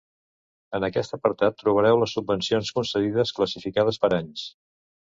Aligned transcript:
En 0.77 0.85
aquest 0.87 1.13
apartat 1.17 1.59
trobareu 1.61 2.01
les 2.05 2.17
subvencions 2.19 2.75
concedides 2.81 3.37
classificades 3.39 4.05
per 4.07 4.15
anys. 4.23 4.53